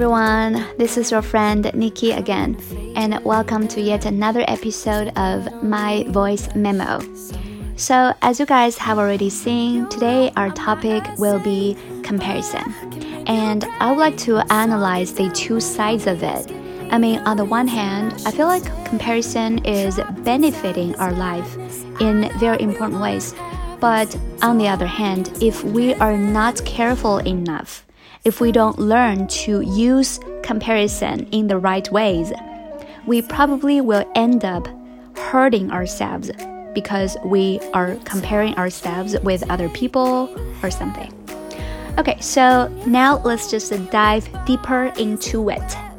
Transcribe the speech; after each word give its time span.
Everyone. 0.00 0.64
This 0.78 0.96
is 0.96 1.10
your 1.10 1.20
friend 1.20 1.70
Nikki 1.74 2.12
again, 2.12 2.56
and 2.96 3.22
welcome 3.22 3.68
to 3.68 3.82
yet 3.82 4.06
another 4.06 4.46
episode 4.48 5.08
of 5.18 5.62
My 5.62 6.04
Voice 6.08 6.48
Memo. 6.54 7.02
So, 7.76 8.14
as 8.22 8.40
you 8.40 8.46
guys 8.46 8.78
have 8.78 8.98
already 8.98 9.28
seen, 9.28 9.86
today 9.90 10.32
our 10.36 10.48
topic 10.52 11.04
will 11.18 11.38
be 11.38 11.76
comparison. 12.02 12.64
And 13.26 13.64
I 13.78 13.90
would 13.90 13.98
like 13.98 14.16
to 14.20 14.38
analyze 14.50 15.12
the 15.12 15.28
two 15.32 15.60
sides 15.60 16.06
of 16.06 16.22
it. 16.22 16.50
I 16.90 16.96
mean, 16.96 17.18
on 17.26 17.36
the 17.36 17.44
one 17.44 17.68
hand, 17.68 18.22
I 18.24 18.30
feel 18.30 18.46
like 18.46 18.64
comparison 18.86 19.62
is 19.66 20.00
benefiting 20.20 20.94
our 20.94 21.12
life 21.12 21.58
in 22.00 22.30
very 22.38 22.62
important 22.62 23.02
ways. 23.02 23.34
But 23.80 24.16
on 24.40 24.56
the 24.56 24.66
other 24.66 24.86
hand, 24.86 25.30
if 25.42 25.62
we 25.62 25.92
are 25.96 26.16
not 26.16 26.64
careful 26.64 27.18
enough, 27.18 27.84
if 28.24 28.40
we 28.40 28.52
don't 28.52 28.78
learn 28.78 29.26
to 29.28 29.62
use 29.62 30.20
comparison 30.42 31.26
in 31.32 31.48
the 31.48 31.58
right 31.58 31.90
ways, 31.90 32.32
we 33.06 33.22
probably 33.22 33.80
will 33.80 34.10
end 34.14 34.44
up 34.44 34.68
hurting 35.16 35.70
ourselves 35.70 36.30
because 36.74 37.16
we 37.24 37.58
are 37.72 37.96
comparing 38.04 38.54
ourselves 38.56 39.18
with 39.20 39.48
other 39.50 39.68
people 39.70 40.28
or 40.62 40.70
something. 40.70 41.12
Okay, 41.98 42.20
so 42.20 42.68
now 42.86 43.20
let's 43.24 43.50
just 43.50 43.72
dive 43.90 44.28
deeper 44.46 44.92
into 44.96 45.50
it. 45.50 45.89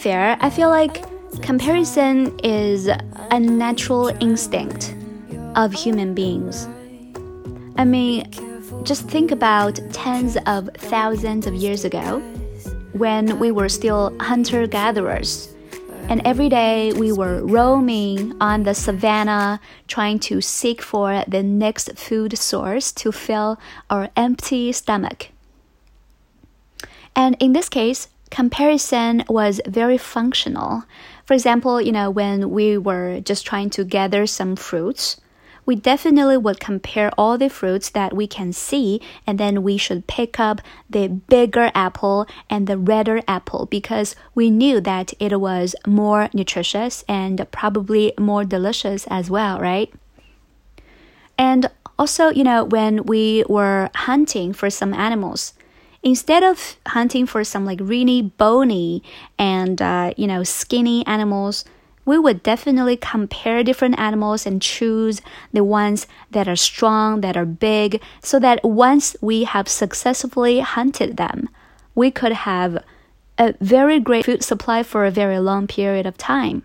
Fair, 0.00 0.38
I 0.40 0.48
feel 0.48 0.70
like 0.70 1.04
comparison 1.42 2.38
is 2.42 2.88
a 2.88 3.38
natural 3.38 4.08
instinct 4.20 4.94
of 5.56 5.74
human 5.74 6.14
beings. 6.14 6.66
I 7.76 7.84
mean, 7.84 8.24
just 8.82 9.06
think 9.10 9.30
about 9.30 9.78
tens 9.92 10.38
of 10.46 10.70
thousands 10.74 11.46
of 11.46 11.54
years 11.54 11.84
ago 11.84 12.20
when 12.94 13.38
we 13.38 13.50
were 13.50 13.68
still 13.68 14.16
hunter 14.20 14.66
gatherers. 14.66 15.54
And 16.08 16.22
every 16.24 16.48
day 16.48 16.92
we 16.94 17.12
were 17.12 17.44
roaming 17.44 18.34
on 18.40 18.62
the 18.62 18.74
savannah 18.74 19.60
trying 19.86 20.18
to 20.20 20.40
seek 20.40 20.80
for 20.80 21.24
the 21.28 21.42
next 21.42 21.98
food 21.98 22.38
source 22.38 22.90
to 22.92 23.12
fill 23.12 23.60
our 23.90 24.08
empty 24.16 24.72
stomach. 24.72 25.28
And 27.14 27.36
in 27.38 27.52
this 27.52 27.68
case, 27.68 28.08
comparison 28.30 29.24
was 29.28 29.60
very 29.66 29.98
functional. 29.98 30.84
For 31.24 31.34
example, 31.34 31.80
you 31.80 31.92
know, 31.92 32.10
when 32.10 32.50
we 32.50 32.78
were 32.78 33.20
just 33.20 33.46
trying 33.46 33.70
to 33.70 33.84
gather 33.84 34.26
some 34.26 34.56
fruits, 34.56 35.20
we 35.66 35.76
definitely 35.76 36.36
would 36.36 36.58
compare 36.58 37.10
all 37.16 37.38
the 37.38 37.48
fruits 37.48 37.90
that 37.90 38.16
we 38.16 38.26
can 38.26 38.52
see, 38.52 39.00
and 39.26 39.38
then 39.38 39.62
we 39.62 39.76
should 39.76 40.06
pick 40.06 40.40
up 40.40 40.60
the 40.88 41.06
bigger 41.06 41.70
apple 41.74 42.26
and 42.48 42.66
the 42.66 42.78
redder 42.78 43.20
apple 43.28 43.66
because 43.66 44.16
we 44.34 44.50
knew 44.50 44.80
that 44.80 45.12
it 45.20 45.38
was 45.40 45.76
more 45.86 46.28
nutritious 46.32 47.04
and 47.06 47.46
probably 47.52 48.12
more 48.18 48.44
delicious 48.44 49.06
as 49.08 49.30
well, 49.30 49.60
right? 49.60 49.92
And 51.38 51.70
also, 51.98 52.30
you 52.30 52.42
know, 52.42 52.64
when 52.64 53.04
we 53.04 53.44
were 53.48 53.90
hunting 53.94 54.52
for 54.52 54.70
some 54.70 54.92
animals, 54.94 55.54
instead 56.02 56.42
of 56.42 56.76
hunting 56.86 57.26
for 57.26 57.44
some 57.44 57.64
like 57.64 57.80
really 57.82 58.22
bony 58.22 59.02
and 59.38 59.80
uh, 59.82 60.12
you 60.16 60.26
know 60.26 60.42
skinny 60.42 61.06
animals 61.06 61.64
we 62.06 62.18
would 62.18 62.42
definitely 62.42 62.96
compare 62.96 63.62
different 63.62 63.98
animals 63.98 64.46
and 64.46 64.62
choose 64.62 65.20
the 65.52 65.62
ones 65.62 66.06
that 66.30 66.48
are 66.48 66.56
strong 66.56 67.20
that 67.20 67.36
are 67.36 67.44
big 67.44 68.02
so 68.22 68.38
that 68.38 68.64
once 68.64 69.14
we 69.20 69.44
have 69.44 69.68
successfully 69.68 70.60
hunted 70.60 71.16
them 71.16 71.48
we 71.94 72.10
could 72.10 72.32
have 72.32 72.82
a 73.38 73.54
very 73.60 73.98
great 73.98 74.24
food 74.24 74.44
supply 74.44 74.82
for 74.82 75.04
a 75.04 75.10
very 75.10 75.38
long 75.38 75.66
period 75.66 76.04
of 76.06 76.16
time. 76.18 76.62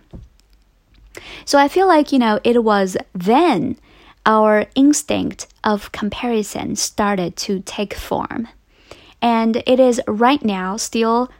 So 1.45 1.57
i 1.57 1.67
feel 1.67 1.87
like 1.87 2.11
you 2.11 2.19
know 2.19 2.39
it 2.43 2.63
was 2.63 2.97
then 3.13 3.77
our 4.25 4.65
instinct 4.75 5.47
of 5.63 5.91
comparison 5.91 6.75
started 6.75 7.35
to 7.37 7.61
take 7.61 7.93
form 7.93 8.47
and 9.25 9.63
it 9.65 9.79
is 9.79 9.99
right 10.07 10.45
now 10.45 10.77
still 10.77 11.31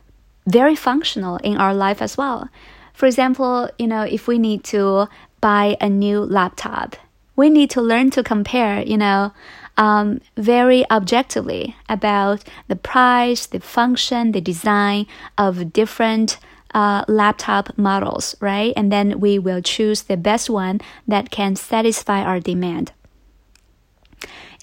very 0.47 0.75
functional 0.75 1.38
in 1.38 1.56
our 1.57 1.73
life 1.73 2.01
as 2.01 2.18
well. 2.18 2.50
For 2.94 3.06
example, 3.06 3.69
you 3.78 3.85
know, 3.85 4.01
if 4.01 4.28
we 4.28 4.40
need 4.40 4.63
to 4.75 5.07
buy 5.40 5.78
a 5.79 5.88
new 5.88 6.22
laptop, 6.22 6.96
we 7.35 7.47
need 7.51 7.69
to 7.72 7.81
learn 7.84 8.09
to 8.12 8.23
compare, 8.23 8.81
you 8.81 8.97
know, 8.97 9.34
um, 9.78 10.19
very 10.35 10.90
objectively 10.90 11.75
about 11.88 12.44
the 12.68 12.75
price, 12.75 13.46
the 13.46 13.59
function, 13.59 14.31
the 14.31 14.41
design 14.41 15.06
of 15.38 15.72
different 15.72 16.40
uh, 16.73 17.06
laptop 17.07 17.78
models, 17.78 18.35
right? 18.40 18.73
And 18.75 18.91
then 18.91 19.19
we 19.19 19.38
will 19.38 19.62
choose 19.62 20.03
the 20.03 20.17
best 20.17 20.50
one 20.50 20.81
that 21.07 21.29
can 21.29 21.56
satisfy 21.56 22.23
our 22.23 22.40
demand. 22.40 22.94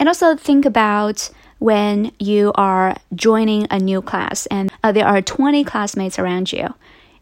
And 0.01 0.09
also 0.09 0.35
think 0.35 0.65
about 0.65 1.31
when 1.63 2.11
you 2.19 2.53
are 2.57 2.97
joining 3.15 3.67
a 3.71 3.79
new 3.79 4.03
class 4.03 4.47
and 4.47 4.73
uh, 4.83 4.91
there 4.91 5.07
are 5.07 5.23
20 5.23 5.63
classmates 5.63 6.19
around 6.19 6.53
you. 6.53 6.75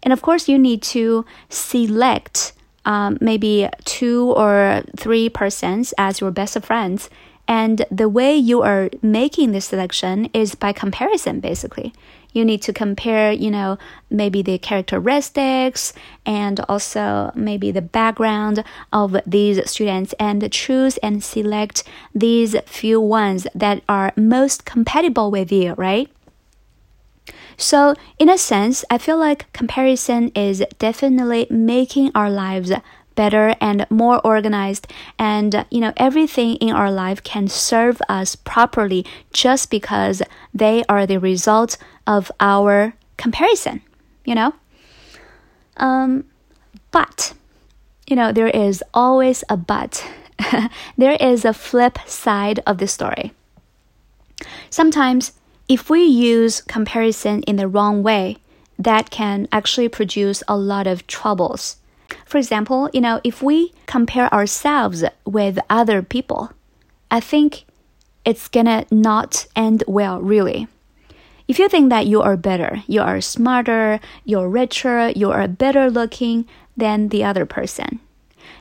And 0.03 0.13
of 0.15 0.23
course, 0.23 0.49
you 0.49 0.59
need 0.59 0.83
to 0.95 1.27
select 1.51 2.55
um, 2.85 3.19
maybe 3.21 3.69
two 3.85 4.33
or 4.37 4.83
three 4.97 5.29
persons 5.29 5.95
as 5.99 6.21
your 6.21 6.31
best 6.31 6.61
friends. 6.63 7.11
And 7.49 7.85
the 7.91 8.09
way 8.09 8.37
you 8.37 8.63
are 8.63 8.91
making 9.03 9.53
this 9.53 9.67
selection 9.67 10.31
is 10.33 10.55
by 10.55 10.73
comparison, 10.73 11.41
basically 11.41 11.93
you 12.33 12.45
need 12.45 12.63
to 12.63 12.73
compare, 12.73 13.33
you 13.33 13.51
know, 13.51 13.79
maybe 14.11 14.43
the 14.43 14.59
characteristics 14.59 15.93
and 16.25 16.61
also 16.69 17.33
maybe 17.35 17.71
the 17.71 17.83
background 17.83 18.65
of 18.93 19.17
these 19.27 19.69
students 19.69 20.15
and 20.19 20.51
choose 20.53 20.97
and 20.99 21.23
select 21.23 21.85
these 22.15 22.57
few 22.67 23.01
ones 23.01 23.47
that 23.55 23.83
are 23.89 24.13
most 24.17 24.65
compatible 24.65 25.31
with 25.31 25.51
you, 25.51 25.75
right? 25.75 26.09
So, 27.61 27.95
in 28.19 28.31
a 28.31 28.39
sense, 28.39 28.87
I 28.91 28.97
feel 28.97 29.19
like 29.19 29.53
comparison 29.53 30.29
is 30.35 30.65
definitely 30.79 31.47
making 31.51 32.11
our 32.15 32.31
lives 32.31 32.73
better 33.15 33.55
and 33.61 33.87
more 33.91 34.19
organized. 34.27 34.87
And 35.19 35.67
you 35.71 35.81
know 35.81 35.93
everything 35.99 36.57
in 36.57 36.73
our 36.73 36.91
life 36.91 37.23
can 37.23 37.49
serve 37.49 38.01
us 38.09 38.35
properly 38.35 39.05
just 39.33 39.71
because 39.71 40.23
they 40.55 40.85
are 40.89 41.07
the 41.07 41.19
result 41.19 41.77
of 42.07 42.33
our 42.41 42.95
comparison 43.19 43.83
you 44.25 44.35
know? 44.35 44.55
Um 45.77 46.25
but 46.91 47.35
you 48.07 48.17
know 48.17 48.33
there 48.33 48.49
is 48.49 48.83
always 48.95 49.45
a 49.49 49.57
but. 49.57 50.07
There 50.97 51.17
is 51.21 51.45
a 51.45 51.53
flip 51.53 51.99
side 52.07 52.61
of 52.67 52.79
the 52.79 52.89
story. 52.89 53.33
Sometimes 54.71 55.33
if 55.71 55.89
we 55.89 56.03
use 56.03 56.61
comparison 56.61 57.43
in 57.45 57.57
the 57.57 57.67
wrong 57.69 58.03
way 58.03 58.37
that 58.79 59.09
can 59.11 59.49
actually 59.51 59.89
produce 59.89 60.43
a 60.47 60.57
lot 60.57 60.87
of 60.87 61.07
troubles 61.07 61.77
for 62.25 62.39
example, 62.39 62.89
you 62.93 63.01
know, 63.01 63.21
if 63.25 63.43
we 63.43 63.73
compare 63.87 64.33
ourselves 64.33 65.05
with 65.25 65.59
other 65.69 66.03
people, 66.03 66.53
I 67.11 67.21
think 67.21 67.65
it's 68.25 68.49
gonna 68.49 68.87
not 68.91 69.47
end 69.57 69.85
well, 69.87 70.21
really. 70.21 70.69
If 71.49 71.59
you 71.59 71.69
think 71.69 71.91
that 71.91 72.07
you 72.07 72.23
are 72.23 72.37
better, 72.37 72.83
you 72.87 73.01
are 73.01 73.21
smarter, 73.21 73.99
you're 74.25 74.49
richer, 74.49 75.11
you 75.11 75.33
are 75.33 75.49
better 75.49 75.91
looking 75.91 76.47
than 76.77 77.09
the 77.09 77.25
other 77.25 77.45
person, 77.45 77.99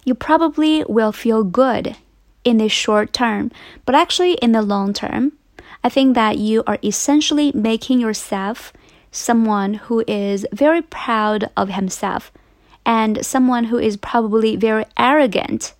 you 0.03 0.15
probably 0.15 0.83
will 0.85 1.11
feel 1.11 1.43
good 1.43 1.95
in 2.43 2.57
the 2.57 2.69
short 2.69 3.13
term, 3.13 3.51
but 3.85 3.93
actually 3.93 4.33
in 4.33 4.53
the 4.53 4.61
long 4.61 4.93
term, 4.93 5.33
I 5.83 5.89
think 5.89 6.15
that 6.15 6.37
you 6.37 6.63
are 6.67 6.77
essentially 6.83 7.51
making 7.53 7.99
yourself 7.99 8.73
someone 9.11 9.75
who 9.75 10.03
is 10.07 10.45
very 10.51 10.81
proud 10.81 11.49
of 11.55 11.69
himself 11.69 12.31
and 12.85 13.25
someone 13.25 13.65
who 13.65 13.77
is 13.77 13.97
probably 13.97 14.55
very 14.55 14.85
arrogant 14.97 15.73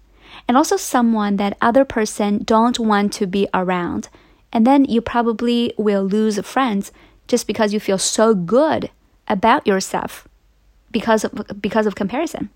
and 0.47 0.57
also 0.57 0.77
someone 0.77 1.35
that 1.35 1.57
other 1.61 1.85
person 1.85 2.43
don't 2.43 2.79
want 2.79 3.13
to 3.13 3.27
be 3.27 3.47
around. 3.53 4.09
And 4.51 4.65
then 4.65 4.85
you 4.85 5.01
probably 5.01 5.73
will 5.77 6.03
lose 6.03 6.39
friends 6.39 6.91
just 7.27 7.45
because 7.45 7.73
you 7.73 7.79
feel 7.79 7.99
so 7.99 8.33
good 8.33 8.89
about 9.27 9.67
yourself 9.67 10.27
because 10.91 11.23
of 11.23 11.61
because 11.61 11.85
of 11.85 11.93
comparison 11.93 12.49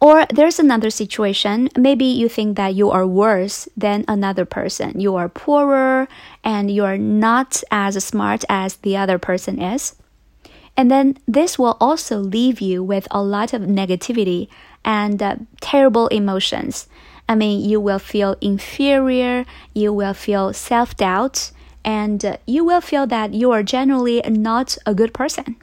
Or 0.00 0.26
there's 0.32 0.58
another 0.58 0.90
situation. 0.90 1.68
Maybe 1.76 2.04
you 2.04 2.28
think 2.28 2.56
that 2.56 2.74
you 2.74 2.90
are 2.90 3.06
worse 3.06 3.68
than 3.76 4.04
another 4.06 4.44
person. 4.44 5.00
You 5.00 5.16
are 5.16 5.28
poorer 5.28 6.06
and 6.44 6.70
you 6.70 6.84
are 6.84 6.98
not 6.98 7.62
as 7.70 8.02
smart 8.04 8.44
as 8.48 8.76
the 8.76 8.96
other 8.96 9.18
person 9.18 9.60
is. 9.60 9.96
And 10.76 10.90
then 10.90 11.16
this 11.26 11.58
will 11.58 11.78
also 11.80 12.18
leave 12.18 12.60
you 12.60 12.84
with 12.84 13.08
a 13.10 13.22
lot 13.22 13.54
of 13.54 13.62
negativity 13.62 14.48
and 14.84 15.22
uh, 15.22 15.36
terrible 15.60 16.08
emotions. 16.08 16.88
I 17.28 17.34
mean, 17.34 17.66
you 17.68 17.80
will 17.80 17.98
feel 17.98 18.36
inferior, 18.40 19.46
you 19.74 19.92
will 19.92 20.14
feel 20.14 20.52
self 20.52 20.96
doubt, 20.96 21.50
and 21.84 22.24
uh, 22.24 22.36
you 22.46 22.64
will 22.64 22.82
feel 22.82 23.06
that 23.06 23.32
you 23.32 23.50
are 23.50 23.62
generally 23.62 24.20
not 24.28 24.76
a 24.84 24.94
good 24.94 25.14
person. 25.14 25.56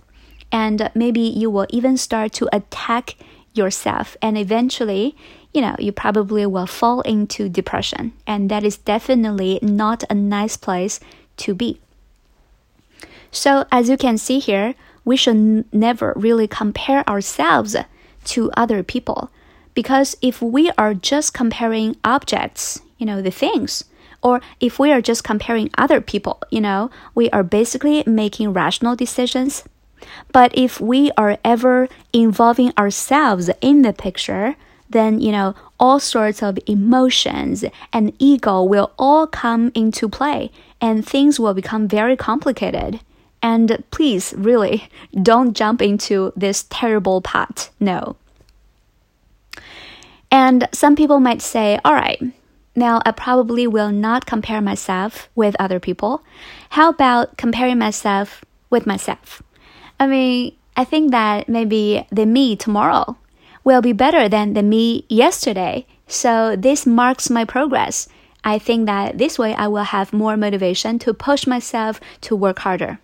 And 0.52 0.92
maybe 0.94 1.22
you 1.22 1.50
will 1.50 1.68
even 1.70 1.96
start 1.98 2.34
to 2.34 2.50
attack 2.52 3.16
yourself 3.54 4.18
and 4.22 4.38
eventually 4.38 5.16
you 5.54 5.62
know 5.62 5.76
you 5.80 5.92
probably 5.92 6.46
will 6.46 6.68
fall 6.68 7.02
into 7.02 7.50
depression. 7.50 8.14
And 8.26 8.50
that 8.50 8.64
is 8.64 8.78
definitely 8.78 9.60
not 9.62 10.04
a 10.10 10.16
nice 10.16 10.58
place 10.58 11.00
to 11.38 11.54
be. 11.54 11.80
So 13.32 13.66
as 13.72 13.90
you 13.90 13.98
can 13.98 14.18
see 14.18 14.40
here 14.40 14.76
we 15.06 15.18
should 15.18 15.66
never 15.74 16.14
really 16.16 16.48
compare 16.48 17.08
ourselves 17.10 17.76
to 18.26 18.52
other 18.56 18.84
people. 18.84 19.30
Because 19.74 20.16
if 20.22 20.42
we 20.42 20.72
are 20.78 20.94
just 20.94 21.34
comparing 21.34 21.98
objects 22.04 22.82
you 22.98 23.06
know 23.06 23.22
the 23.22 23.32
things 23.32 23.84
or 24.22 24.40
if 24.62 24.80
we 24.80 24.92
are 24.92 25.02
just 25.02 25.26
comparing 25.26 25.70
other 25.78 26.00
people 26.00 26.40
you 26.50 26.62
know 26.62 26.90
we 27.14 27.30
are 27.32 27.44
basically 27.44 28.02
making 28.08 28.54
rational 28.54 28.96
decisions 28.96 29.66
but 30.32 30.52
if 30.58 30.80
we 30.80 31.12
are 31.18 31.38
ever 31.44 31.88
involving 32.12 32.74
ourselves 32.78 33.50
in 33.62 33.82
the 33.82 33.94
picture, 33.94 34.56
then, 34.90 35.20
you 35.20 35.32
know, 35.32 35.56
all 35.80 36.00
sorts 36.00 36.42
of 36.42 36.58
emotions 36.68 37.66
and 37.92 38.14
ego 38.20 38.64
will 38.64 38.92
all 38.98 39.28
come 39.28 39.72
into 39.76 40.08
play 40.08 40.52
and 40.80 41.06
things 41.06 41.40
will 41.40 41.54
become 41.54 41.88
very 41.88 42.16
complicated. 42.16 43.00
And 43.42 43.84
please, 43.92 44.34
really, 44.38 44.88
don't 45.22 45.54
jump 45.56 45.82
into 45.82 46.32
this 46.36 46.66
terrible 46.70 47.22
pot. 47.22 47.70
No. 47.80 48.16
And 50.32 50.68
some 50.72 50.96
people 50.96 51.20
might 51.20 51.42
say, 51.42 51.80
all 51.86 51.94
right, 51.94 52.22
now 52.76 53.02
I 53.06 53.12
probably 53.12 53.68
will 53.68 53.92
not 53.92 54.26
compare 54.26 54.62
myself 54.62 55.30
with 55.36 55.56
other 55.60 55.80
people. 55.80 56.24
How 56.70 56.90
about 56.90 57.38
comparing 57.38 57.78
myself 57.78 58.44
with 58.70 58.88
myself? 58.88 59.44
I 60.04 60.08
mean, 60.08 60.54
I 60.76 60.84
think 60.84 61.12
that 61.12 61.48
maybe 61.48 62.06
the 62.12 62.26
me 62.26 62.58
tomorrow 62.58 63.16
will 63.64 63.82
be 63.82 63.94
better 63.94 64.28
than 64.28 64.54
the 64.54 64.62
me 64.62 65.06
yesterday. 65.08 65.86
So 66.08 66.58
this 66.58 66.86
marks 66.86 67.30
my 67.30 67.46
progress. 67.46 68.10
I 68.44 68.60
think 68.60 68.86
that 68.88 69.18
this 69.18 69.40
way 69.40 69.56
I 69.56 69.68
will 69.68 69.84
have 69.96 70.12
more 70.12 70.36
motivation 70.36 71.00
to 71.00 71.14
push 71.14 71.48
myself 71.48 72.02
to 72.22 72.36
work 72.36 72.60
harder. 72.60 73.00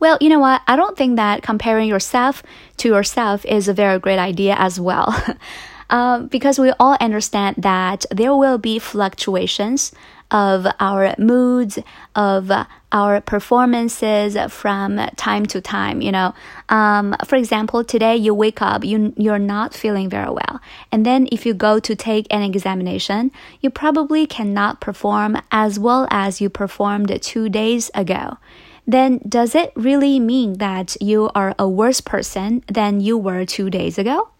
Well, 0.00 0.18
you 0.20 0.28
know 0.28 0.40
what? 0.40 0.62
I 0.66 0.74
don't 0.74 0.96
think 0.98 1.14
that 1.14 1.44
comparing 1.44 1.88
yourself 1.88 2.42
to 2.78 2.88
yourself 2.88 3.44
is 3.46 3.68
a 3.68 3.72
very 3.72 4.00
great 4.00 4.18
idea 4.18 4.56
as 4.58 4.80
well. 4.80 5.14
uh, 5.90 6.22
because 6.22 6.58
we 6.58 6.72
all 6.80 6.96
understand 7.00 7.58
that 7.58 8.06
there 8.10 8.34
will 8.34 8.58
be 8.58 8.80
fluctuations 8.80 9.92
of 10.32 10.66
our 10.80 11.14
moods, 11.16 11.78
of 12.16 12.50
our 12.92 13.20
performances 13.20 14.36
from 14.52 14.98
time 15.16 15.46
to 15.46 15.60
time. 15.60 16.00
You 16.00 16.12
know, 16.12 16.34
um, 16.68 17.14
for 17.24 17.36
example, 17.36 17.84
today 17.84 18.16
you 18.16 18.34
wake 18.34 18.60
up, 18.62 18.84
you 18.84 19.12
you're 19.16 19.38
not 19.38 19.74
feeling 19.74 20.08
very 20.08 20.30
well, 20.30 20.60
and 20.90 21.06
then 21.06 21.28
if 21.32 21.46
you 21.46 21.54
go 21.54 21.78
to 21.80 21.94
take 21.94 22.26
an 22.30 22.42
examination, 22.42 23.30
you 23.60 23.70
probably 23.70 24.26
cannot 24.26 24.80
perform 24.80 25.36
as 25.50 25.78
well 25.78 26.06
as 26.10 26.40
you 26.40 26.48
performed 26.48 27.16
two 27.22 27.48
days 27.48 27.90
ago. 27.94 28.38
Then 28.86 29.20
does 29.28 29.54
it 29.54 29.72
really 29.76 30.18
mean 30.18 30.58
that 30.58 30.96
you 31.00 31.30
are 31.34 31.54
a 31.58 31.68
worse 31.68 32.00
person 32.00 32.64
than 32.66 33.00
you 33.00 33.16
were 33.16 33.44
two 33.44 33.70
days 33.70 33.98
ago? 33.98 34.30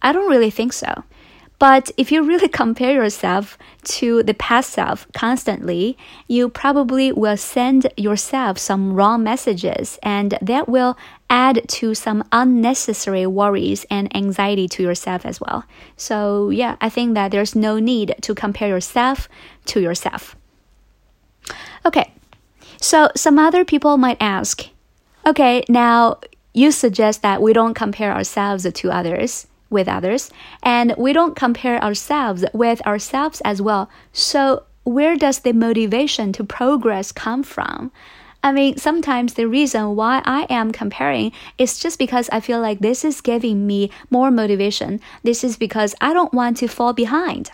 I 0.00 0.12
don't 0.12 0.30
really 0.30 0.50
think 0.50 0.72
so. 0.72 1.04
But 1.58 1.90
if 1.96 2.12
you 2.12 2.22
really 2.22 2.48
compare 2.62 2.92
yourself 2.92 3.56
to 3.84 4.22
the 4.22 4.34
past 4.34 4.70
self 4.70 5.06
constantly, 5.12 5.96
you 6.28 6.48
probably 6.48 7.12
will 7.12 7.36
send 7.36 7.92
yourself 7.96 8.58
some 8.58 8.92
wrong 8.92 9.22
messages, 9.22 9.98
and 10.02 10.38
that 10.42 10.68
will 10.68 10.96
add 11.28 11.66
to 11.68 11.94
some 11.94 12.24
unnecessary 12.30 13.26
worries 13.26 13.84
and 13.90 14.14
anxiety 14.14 14.68
to 14.68 14.82
yourself 14.82 15.24
as 15.24 15.40
well. 15.40 15.64
So, 15.96 16.50
yeah, 16.50 16.76
I 16.80 16.88
think 16.88 17.14
that 17.14 17.30
there's 17.30 17.56
no 17.56 17.78
need 17.78 18.14
to 18.22 18.34
compare 18.34 18.68
yourself 18.68 19.28
to 19.66 19.80
yourself. 19.80 20.36
Okay, 21.84 22.12
so 22.80 23.08
some 23.16 23.38
other 23.38 23.64
people 23.64 23.96
might 23.96 24.16
ask, 24.20 24.68
okay, 25.24 25.64
now 25.68 26.20
you 26.52 26.70
suggest 26.72 27.22
that 27.22 27.42
we 27.42 27.52
don't 27.52 27.74
compare 27.74 28.12
ourselves 28.12 28.66
to 28.70 28.90
others 28.90 29.46
with 29.76 29.88
others, 29.88 30.30
and 30.62 30.94
we 30.96 31.12
don't 31.12 31.36
compare 31.36 31.78
ourselves 31.84 32.44
with 32.54 32.80
ourselves 32.86 33.42
as 33.44 33.60
well. 33.60 33.90
So, 34.12 34.64
where 34.84 35.16
does 35.16 35.40
the 35.40 35.52
motivation 35.52 36.32
to 36.32 36.44
progress 36.44 37.12
come 37.12 37.42
from? 37.42 37.92
I 38.42 38.52
mean, 38.52 38.76
sometimes 38.78 39.34
the 39.34 39.48
reason 39.48 39.96
why 39.96 40.22
I 40.24 40.46
am 40.48 40.72
comparing 40.72 41.32
is 41.58 41.78
just 41.78 41.98
because 41.98 42.30
I 42.30 42.40
feel 42.40 42.60
like 42.60 42.78
this 42.78 43.04
is 43.04 43.20
giving 43.20 43.66
me 43.66 43.90
more 44.08 44.30
motivation. 44.30 45.00
This 45.22 45.44
is 45.44 45.56
because 45.56 45.94
I 46.00 46.14
don't 46.14 46.32
want 46.32 46.56
to 46.58 46.68
fall 46.68 46.92
behind. 46.92 47.50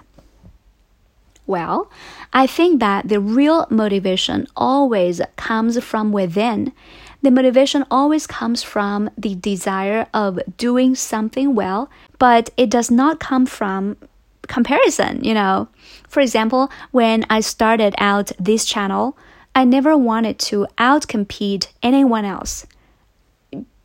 Well, 1.47 1.91
I 2.33 2.47
think 2.47 2.81
that 2.81 3.09
the 3.09 3.21
real 3.21 3.67
motivation 3.69 4.47
always 4.57 5.21
comes 5.37 5.83
from 5.83 6.13
within 6.13 6.73
the 7.23 7.31
motivation 7.31 7.85
always 7.89 8.27
comes 8.27 8.65
from 8.65 9.09
the 9.17 9.37
desire 9.37 10.07
of 10.13 10.41
doing 10.57 10.97
something 10.97 11.55
well, 11.55 11.89
but 12.19 12.51
it 12.57 12.69
does 12.69 12.91
not 12.91 13.21
come 13.21 13.47
from 13.47 13.97
comparison, 14.49 15.23
you 15.23 15.33
know. 15.33 15.69
For 16.09 16.21
example, 16.21 16.71
when 16.91 17.25
I 17.31 17.41
started 17.41 17.95
out 17.99 18.33
this 18.41 18.65
channel, 18.65 19.17
I 19.55 19.65
never 19.65 19.97
wanted 19.97 20.41
to 20.41 20.67
outcompete 20.79 21.69
anyone 21.81 22.25
else 22.25 22.67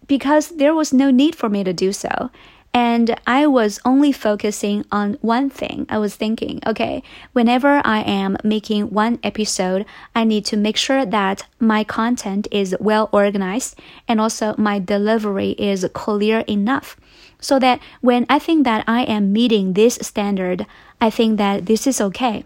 because 0.08 0.50
there 0.50 0.74
was 0.74 0.92
no 0.92 1.12
need 1.12 1.36
for 1.36 1.48
me 1.48 1.64
to 1.64 1.74
do 1.74 1.94
so. 1.94 2.32
And 2.78 3.20
I 3.26 3.48
was 3.48 3.80
only 3.86 4.12
focusing 4.12 4.86
on 4.92 5.18
one 5.22 5.50
thing. 5.50 5.88
I 5.90 5.98
was 5.98 6.16
thinking, 6.16 6.62
okay, 6.64 7.02
whenever 7.34 7.82
I 7.84 8.02
am 8.02 8.38
making 8.44 8.92
one 8.92 9.18
episode, 9.24 9.84
I 10.14 10.24
need 10.24 10.46
to 10.46 10.58
make 10.58 10.78
sure 10.78 11.04
that 11.04 11.48
my 11.60 11.84
content 11.84 12.48
is 12.52 12.76
well 12.80 13.10
organized 13.12 13.80
and 14.08 14.22
also 14.22 14.54
my 14.60 14.78
delivery 14.78 15.56
is 15.58 15.90
clear 15.94 16.42
enough. 16.42 16.96
So 17.42 17.58
that 17.58 17.80
when 18.02 18.28
I 18.30 18.38
think 18.38 18.64
that 18.66 18.84
I 18.86 19.06
am 19.06 19.34
meeting 19.34 19.74
this 19.74 19.98
standard, 20.04 20.68
I 21.02 21.10
think 21.10 21.40
that 21.40 21.66
this 21.66 21.88
is 21.88 22.00
okay. 22.00 22.46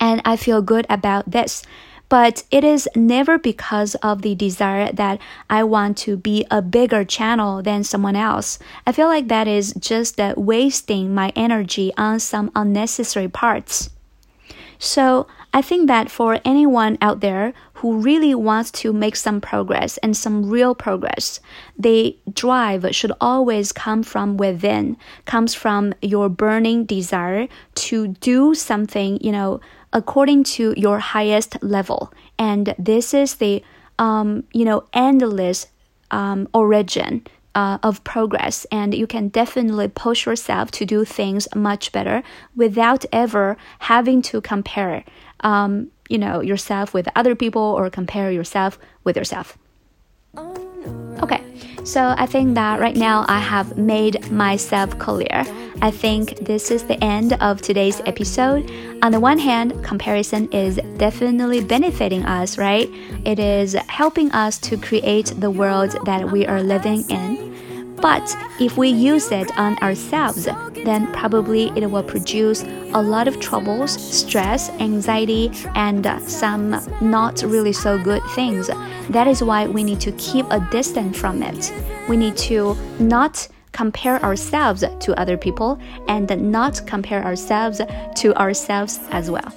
And 0.00 0.20
I 0.24 0.34
feel 0.34 0.62
good 0.62 0.84
about 0.90 1.30
this 1.30 1.62
but 2.08 2.44
it 2.50 2.64
is 2.64 2.88
never 2.94 3.38
because 3.38 3.94
of 3.96 4.22
the 4.22 4.34
desire 4.34 4.90
that 4.92 5.20
I 5.50 5.64
want 5.64 5.96
to 5.98 6.16
be 6.16 6.46
a 6.50 6.62
bigger 6.62 7.04
channel 7.04 7.62
than 7.62 7.84
someone 7.84 8.16
else. 8.16 8.58
I 8.86 8.92
feel 8.92 9.08
like 9.08 9.28
that 9.28 9.46
is 9.46 9.74
just 9.74 10.16
that 10.16 10.38
wasting 10.38 11.14
my 11.14 11.32
energy 11.36 11.92
on 11.96 12.20
some 12.20 12.50
unnecessary 12.54 13.28
parts. 13.28 13.90
So 14.78 15.26
I 15.52 15.62
think 15.62 15.88
that 15.88 16.10
for 16.10 16.40
anyone 16.44 16.98
out 17.00 17.20
there 17.20 17.52
who 17.74 17.98
really 17.98 18.34
wants 18.34 18.70
to 18.70 18.92
make 18.92 19.16
some 19.16 19.40
progress 19.40 19.96
and 19.98 20.16
some 20.16 20.48
real 20.48 20.74
progress, 20.74 21.40
the 21.78 22.16
drive 22.32 22.86
should 22.94 23.12
always 23.20 23.72
come 23.72 24.02
from 24.02 24.36
within, 24.36 24.96
comes 25.24 25.54
from 25.54 25.94
your 26.02 26.28
burning 26.28 26.84
desire 26.84 27.48
to 27.74 28.08
do 28.08 28.54
something, 28.54 29.18
you 29.20 29.32
know, 29.32 29.60
according 29.92 30.44
to 30.44 30.74
your 30.76 30.98
highest 30.98 31.62
level. 31.62 32.12
And 32.38 32.74
this 32.78 33.14
is 33.14 33.36
the, 33.36 33.62
um, 33.98 34.44
you 34.52 34.64
know, 34.64 34.84
endless 34.92 35.66
um, 36.10 36.48
origin 36.52 37.26
uh, 37.54 37.78
of 37.82 38.04
progress. 38.04 38.66
And 38.70 38.94
you 38.94 39.06
can 39.06 39.28
definitely 39.28 39.88
push 39.88 40.26
yourself 40.26 40.70
to 40.72 40.84
do 40.84 41.04
things 41.04 41.48
much 41.54 41.92
better 41.92 42.22
without 42.54 43.04
ever 43.12 43.56
having 43.80 44.22
to 44.22 44.40
compare, 44.40 45.04
um, 45.40 45.90
you 46.08 46.18
know, 46.18 46.40
yourself 46.40 46.94
with 46.94 47.08
other 47.16 47.34
people 47.34 47.62
or 47.62 47.90
compare 47.90 48.30
yourself 48.30 48.78
with 49.04 49.16
yourself. 49.16 49.58
Okay, 51.22 51.42
so 51.84 52.14
I 52.16 52.26
think 52.26 52.54
that 52.54 52.80
right 52.80 52.96
now 52.96 53.24
I 53.28 53.38
have 53.38 53.76
made 53.76 54.30
myself 54.30 54.98
clear. 54.98 55.44
I 55.80 55.90
think 55.90 56.38
this 56.38 56.70
is 56.70 56.84
the 56.84 57.02
end 57.02 57.34
of 57.34 57.62
today's 57.62 58.00
episode. 58.04 58.70
On 59.02 59.12
the 59.12 59.20
one 59.20 59.38
hand, 59.38 59.84
comparison 59.84 60.50
is 60.52 60.80
definitely 60.96 61.62
benefiting 61.62 62.24
us, 62.24 62.58
right? 62.58 62.90
It 63.24 63.38
is 63.38 63.74
helping 63.74 64.32
us 64.32 64.58
to 64.58 64.76
create 64.76 65.34
the 65.38 65.50
world 65.50 65.96
that 66.04 66.32
we 66.32 66.46
are 66.46 66.62
living 66.62 67.08
in. 67.08 67.47
But 68.00 68.36
if 68.60 68.76
we 68.76 68.88
use 68.88 69.30
it 69.32 69.56
on 69.58 69.76
ourselves, 69.78 70.48
then 70.84 71.12
probably 71.12 71.72
it 71.76 71.90
will 71.90 72.02
produce 72.02 72.62
a 72.94 73.02
lot 73.02 73.28
of 73.28 73.40
troubles, 73.40 73.92
stress, 73.92 74.70
anxiety, 74.80 75.50
and 75.74 76.06
some 76.22 76.80
not 77.00 77.42
really 77.42 77.72
so 77.72 77.98
good 78.02 78.22
things. 78.34 78.68
That 79.10 79.26
is 79.26 79.42
why 79.42 79.66
we 79.66 79.82
need 79.84 80.00
to 80.00 80.12
keep 80.12 80.46
a 80.50 80.60
distance 80.70 81.18
from 81.18 81.42
it. 81.42 81.72
We 82.08 82.16
need 82.16 82.36
to 82.48 82.76
not 82.98 83.48
compare 83.72 84.22
ourselves 84.24 84.82
to 85.00 85.20
other 85.20 85.36
people 85.36 85.78
and 86.08 86.28
not 86.50 86.80
compare 86.86 87.24
ourselves 87.24 87.80
to 88.16 88.34
ourselves 88.36 89.00
as 89.10 89.30
well. 89.30 89.52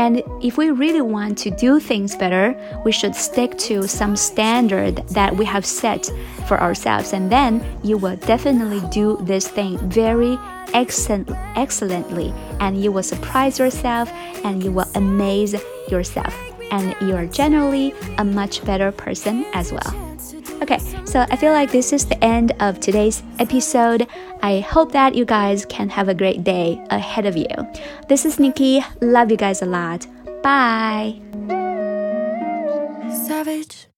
And 0.00 0.22
if 0.40 0.56
we 0.56 0.70
really 0.70 1.02
want 1.02 1.36
to 1.44 1.50
do 1.50 1.78
things 1.78 2.16
better, 2.16 2.56
we 2.86 2.90
should 2.90 3.14
stick 3.14 3.58
to 3.68 3.86
some 3.86 4.16
standard 4.16 4.96
that 5.08 5.36
we 5.36 5.44
have 5.44 5.66
set 5.66 6.10
for 6.48 6.58
ourselves. 6.58 7.12
And 7.12 7.30
then 7.30 7.62
you 7.84 7.98
will 7.98 8.16
definitely 8.16 8.80
do 8.88 9.18
this 9.20 9.46
thing 9.46 9.76
very 9.90 10.38
excellent, 10.72 11.30
excellently. 11.54 12.32
And 12.60 12.82
you 12.82 12.90
will 12.90 13.02
surprise 13.02 13.58
yourself 13.58 14.10
and 14.42 14.64
you 14.64 14.72
will 14.72 14.88
amaze 14.94 15.54
yourself. 15.90 16.34
And 16.70 16.96
you 17.02 17.14
are 17.14 17.26
generally 17.26 17.92
a 18.16 18.24
much 18.24 18.64
better 18.64 18.90
person 18.92 19.44
as 19.52 19.70
well. 19.70 20.09
Okay, 20.62 20.78
so 21.06 21.26
I 21.30 21.36
feel 21.36 21.52
like 21.52 21.70
this 21.70 21.92
is 21.92 22.04
the 22.04 22.22
end 22.22 22.52
of 22.60 22.80
today's 22.80 23.22
episode. 23.38 24.06
I 24.42 24.60
hope 24.60 24.92
that 24.92 25.14
you 25.14 25.24
guys 25.24 25.64
can 25.64 25.88
have 25.88 26.08
a 26.08 26.14
great 26.14 26.44
day 26.44 26.84
ahead 26.90 27.24
of 27.24 27.36
you. 27.36 27.48
This 28.08 28.26
is 28.26 28.38
Nikki. 28.38 28.84
Love 29.00 29.30
you 29.30 29.36
guys 29.36 29.62
a 29.62 29.66
lot. 29.66 30.06
Bye. 30.42 31.20
Savage. 33.26 33.89